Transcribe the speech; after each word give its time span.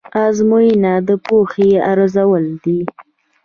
ازموینه 0.27 0.93
د 1.07 1.09
پوهې 1.25 1.71
ارزول 1.91 2.45
دي. 2.63 2.79